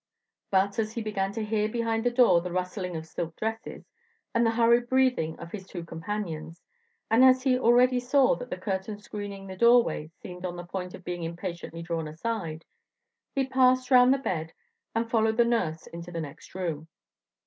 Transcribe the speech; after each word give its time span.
But, 0.49 0.79
as 0.79 0.93
he 0.93 1.03
began 1.03 1.31
to 1.33 1.45
hear 1.45 1.69
behind 1.69 2.03
the 2.03 2.09
door 2.09 2.41
the 2.41 2.51
rustling 2.51 2.95
of 2.95 3.05
silk 3.05 3.35
dresses 3.35 3.85
and 4.33 4.43
the 4.43 4.49
hurried 4.49 4.89
breathing 4.89 5.37
of 5.37 5.51
his 5.51 5.67
two 5.67 5.85
companions, 5.85 6.59
and 7.11 7.23
as 7.23 7.43
he 7.43 7.59
already 7.59 7.99
saw 7.99 8.33
that 8.37 8.49
the 8.49 8.57
curtain 8.57 8.97
screening 8.97 9.45
the 9.45 9.55
doorway 9.55 10.09
seemed 10.19 10.43
on 10.43 10.55
the 10.55 10.65
point 10.65 10.95
of 10.95 11.03
being 11.03 11.21
impatiently 11.21 11.83
drawn 11.83 12.07
aside, 12.07 12.65
he 13.35 13.45
passed 13.45 13.91
round 13.91 14.11
the 14.11 14.17
bed 14.17 14.53
and 14.95 15.07
followed 15.07 15.37
the 15.37 15.45
nurse 15.45 15.85
into 15.85 16.11
the 16.11 16.19
next 16.19 16.55
room. 16.55 16.87